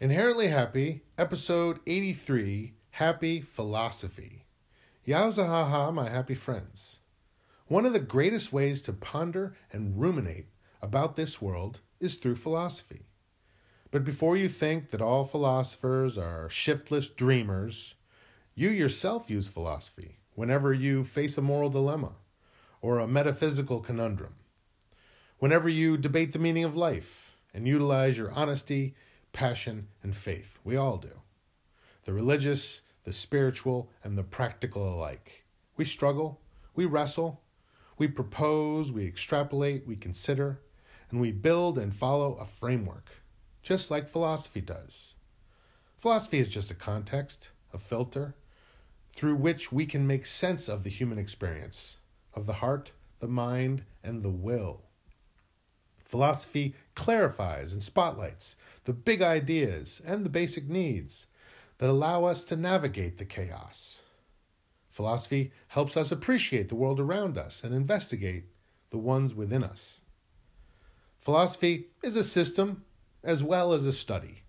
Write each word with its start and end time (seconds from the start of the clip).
Inherently 0.00 0.48
Happy, 0.48 1.02
Episode 1.16 1.78
83 1.86 2.74
Happy 2.90 3.40
Philosophy. 3.40 4.44
Yowza 5.06 5.46
ha 5.46 5.66
ha, 5.66 5.92
my 5.92 6.08
happy 6.08 6.34
friends. 6.34 6.98
One 7.68 7.86
of 7.86 7.92
the 7.92 8.00
greatest 8.00 8.52
ways 8.52 8.82
to 8.82 8.92
ponder 8.92 9.54
and 9.72 10.00
ruminate 10.00 10.48
about 10.82 11.14
this 11.14 11.40
world 11.40 11.78
is 12.00 12.16
through 12.16 12.34
philosophy. 12.34 13.06
But 13.92 14.02
before 14.02 14.36
you 14.36 14.48
think 14.48 14.90
that 14.90 15.00
all 15.00 15.24
philosophers 15.24 16.18
are 16.18 16.50
shiftless 16.50 17.08
dreamers, 17.08 17.94
you 18.56 18.70
yourself 18.70 19.30
use 19.30 19.46
philosophy 19.46 20.18
whenever 20.34 20.72
you 20.72 21.04
face 21.04 21.38
a 21.38 21.42
moral 21.42 21.70
dilemma 21.70 22.14
or 22.82 22.98
a 22.98 23.06
metaphysical 23.06 23.78
conundrum, 23.78 24.34
whenever 25.38 25.68
you 25.68 25.96
debate 25.96 26.32
the 26.32 26.40
meaning 26.40 26.64
of 26.64 26.76
life 26.76 27.36
and 27.54 27.68
utilize 27.68 28.18
your 28.18 28.32
honesty 28.32 28.96
passion, 29.34 29.88
and 30.02 30.16
faith. 30.16 30.58
We 30.64 30.76
all 30.76 30.96
do. 30.96 31.10
The 32.04 32.14
religious, 32.14 32.80
the 33.02 33.12
spiritual, 33.12 33.90
and 34.02 34.16
the 34.16 34.22
practical 34.22 34.94
alike. 34.94 35.44
We 35.76 35.84
struggle, 35.84 36.40
we 36.74 36.86
wrestle, 36.86 37.42
we 37.98 38.08
propose, 38.08 38.90
we 38.90 39.06
extrapolate, 39.06 39.86
we 39.86 39.96
consider, 39.96 40.60
and 41.10 41.20
we 41.20 41.32
build 41.32 41.78
and 41.78 41.94
follow 41.94 42.34
a 42.36 42.46
framework, 42.46 43.10
just 43.62 43.90
like 43.90 44.08
philosophy 44.08 44.60
does. 44.60 45.14
Philosophy 45.98 46.38
is 46.38 46.48
just 46.48 46.70
a 46.70 46.74
context, 46.74 47.50
a 47.72 47.78
filter, 47.78 48.34
through 49.14 49.36
which 49.36 49.72
we 49.72 49.84
can 49.84 50.06
make 50.06 50.26
sense 50.26 50.68
of 50.68 50.84
the 50.84 50.90
human 50.90 51.18
experience, 51.18 51.98
of 52.34 52.46
the 52.46 52.52
heart, 52.54 52.92
the 53.18 53.28
mind, 53.28 53.84
and 54.04 54.22
the 54.22 54.30
will. 54.30 54.83
Philosophy 56.14 56.76
clarifies 56.94 57.72
and 57.72 57.82
spotlights 57.82 58.54
the 58.84 58.92
big 58.92 59.20
ideas 59.20 60.00
and 60.06 60.24
the 60.24 60.30
basic 60.30 60.68
needs 60.68 61.26
that 61.78 61.90
allow 61.90 62.22
us 62.22 62.44
to 62.44 62.54
navigate 62.54 63.18
the 63.18 63.24
chaos. 63.24 64.00
Philosophy 64.88 65.50
helps 65.66 65.96
us 65.96 66.12
appreciate 66.12 66.68
the 66.68 66.76
world 66.76 67.00
around 67.00 67.36
us 67.36 67.64
and 67.64 67.74
investigate 67.74 68.44
the 68.90 68.96
ones 68.96 69.34
within 69.34 69.64
us. 69.64 70.02
Philosophy 71.18 71.88
is 72.00 72.14
a 72.14 72.22
system 72.22 72.84
as 73.24 73.42
well 73.42 73.72
as 73.72 73.84
a 73.84 73.92
study 73.92 74.44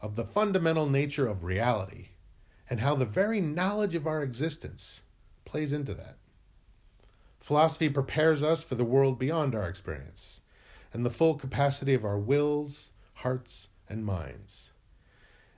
of 0.00 0.14
the 0.14 0.24
fundamental 0.24 0.88
nature 0.88 1.26
of 1.26 1.42
reality 1.42 2.10
and 2.70 2.78
how 2.78 2.94
the 2.94 3.04
very 3.04 3.40
knowledge 3.40 3.96
of 3.96 4.06
our 4.06 4.22
existence 4.22 5.02
plays 5.44 5.72
into 5.72 5.94
that. 5.94 6.18
Philosophy 7.40 7.88
prepares 7.88 8.40
us 8.40 8.62
for 8.62 8.76
the 8.76 8.84
world 8.84 9.18
beyond 9.18 9.56
our 9.56 9.68
experience 9.68 10.41
and 10.92 11.04
the 11.04 11.10
full 11.10 11.34
capacity 11.34 11.94
of 11.94 12.04
our 12.04 12.18
wills, 12.18 12.90
hearts, 13.14 13.68
and 13.88 14.04
minds. 14.04 14.72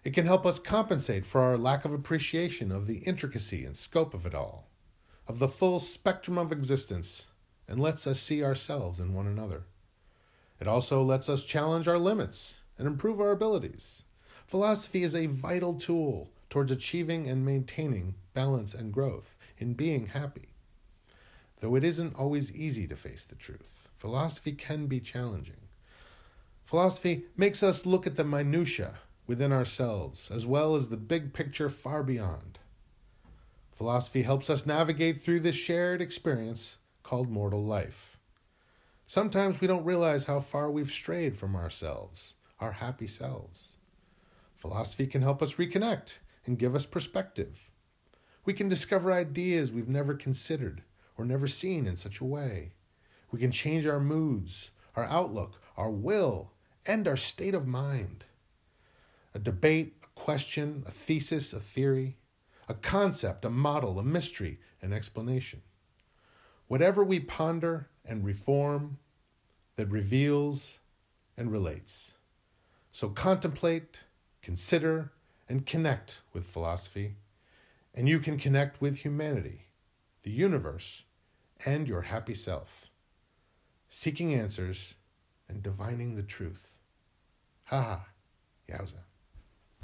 It 0.05 0.13
can 0.13 0.27
help 0.27 0.45
us 0.45 0.59
compensate 0.59 1.25
for 1.25 1.41
our 1.41 1.57
lack 1.57 1.85
of 1.85 1.93
appreciation 1.93 2.71
of 2.71 2.87
the 2.87 2.99
intricacy 2.99 3.65
and 3.65 3.77
scope 3.77 4.13
of 4.15 4.27
it 4.27 4.35
all, 4.35 4.69
of 5.27 5.39
the 5.39 5.49
full 5.49 5.81
spectrum 5.81 6.37
of 6.37 6.53
existence, 6.53 7.27
and 7.67 7.81
lets 7.81 8.07
us 8.07 8.21
see 8.21 8.45
ourselves 8.45 9.01
in 9.01 9.15
one 9.15 9.27
another. 9.27 9.65
It 10.61 10.69
also 10.69 11.03
lets 11.03 11.29
us 11.29 11.45
challenge 11.45 11.89
our 11.89 11.98
limits 11.98 12.57
and 12.79 12.87
improve 12.87 13.21
our 13.21 13.31
abilities. 13.31 14.03
Philosophy 14.47 15.03
is 15.03 15.15
a 15.15 15.27
vital 15.27 15.75
tool 15.75 16.31
towards 16.51 16.71
achieving 16.71 17.29
and 17.29 17.45
maintaining 17.45 18.15
balance 18.35 18.75
and 18.75 18.93
growth 18.93 19.35
in 19.59 19.75
being 19.75 20.07
happy. 20.07 20.54
Though 21.65 21.77
it 21.77 21.84
isn't 21.84 22.17
always 22.17 22.53
easy 22.53 22.87
to 22.89 22.95
face 22.95 23.25
the 23.25 23.37
truth. 23.37 23.89
Philosophy 23.97 24.53
can 24.53 24.87
be 24.87 25.01
challenging. 25.01 25.70
Philosophy 26.67 27.25
makes 27.39 27.62
us 27.62 27.87
look 27.87 28.07
at 28.07 28.17
the 28.17 28.23
minutiae 28.23 28.98
within 29.27 29.51
ourselves 29.51 30.31
as 30.31 30.45
well 30.45 30.77
as 30.77 30.89
the 30.89 30.98
big 30.98 31.33
picture 31.33 31.70
far 31.70 32.03
beyond. 32.03 32.59
Philosophy 33.73 34.20
helps 34.20 34.51
us 34.51 34.67
navigate 34.67 35.17
through 35.17 35.41
this 35.41 35.55
shared 35.55 36.03
experience 36.03 36.77
called 37.02 37.30
mortal 37.30 37.64
life. 37.64 38.19
Sometimes 39.07 39.58
we 39.58 39.67
don't 39.67 39.86
realize 39.86 40.27
how 40.27 40.41
far 40.41 40.70
we've 40.70 40.92
strayed 40.92 41.35
from 41.39 41.57
ourselves, 41.57 42.35
our 42.61 42.73
happy 42.73 43.07
selves. 43.07 43.79
Philosophy 44.58 45.07
can 45.07 45.23
help 45.23 45.42
us 45.42 45.55
reconnect 45.55 46.19
and 46.45 46.58
give 46.58 46.75
us 46.75 46.85
perspective. 46.85 47.70
We 48.45 48.52
can 48.52 48.69
discover 48.69 49.14
ideas 49.14 49.73
we've 49.73 49.89
never 49.89 50.13
considered 50.13 50.83
or 51.17 51.25
never 51.25 51.47
seen 51.47 51.86
in 51.86 51.97
such 51.97 52.20
a 52.20 52.25
way. 52.25 52.73
We 53.30 53.39
can 53.39 53.51
change 53.51 53.86
our 53.86 54.01
moods, 54.01 54.70
our 54.97 55.05
outlook, 55.05 55.61
our 55.77 55.91
will, 55.91 56.52
and 56.86 57.08
our 57.08 57.17
state 57.17 57.55
of 57.55 57.67
mind. 57.67 58.25
A 59.35 59.39
debate, 59.39 59.97
a 60.05 60.20
question, 60.20 60.85
a 60.86 60.91
thesis, 60.91 61.52
a 61.52 61.61
theory, 61.61 62.17
a 62.69 62.75
concept, 62.75 63.45
a 63.45 63.51
model, 63.51 63.98
a 63.98 64.05
mystery, 64.05 64.58
an 64.83 64.92
explanation. 64.92 65.63
Whatever 66.69 67.05
we 67.05 67.20
ponder 67.20 67.89
and 68.05 68.25
reform 68.25 68.98
that 69.77 69.91
reveals 69.91 70.79
and 71.36 71.51
relates. 71.51 72.14
So 72.92 73.08
contemplate, 73.08 74.01
consider, 74.42 75.13
and 75.48 75.67
connect 75.67 76.20
with 76.33 76.46
philosophy, 76.46 77.17
and 77.95 78.08
you 78.08 78.19
can 78.19 78.39
connect 78.39 78.81
with 78.81 78.96
humanity, 78.96 79.64
the 80.24 80.30
universe, 80.30 81.05
and 81.64 81.86
your 81.86 82.02
happy 82.02 82.35
self 82.35 82.90
seeking 83.95 84.35
answers, 84.35 84.95
and 85.48 85.62
divining 85.62 86.17
the 86.17 86.23
truth. 86.23 86.68
Ha 87.67 87.80
ha, 87.80 88.07
yowza. 88.68 89.05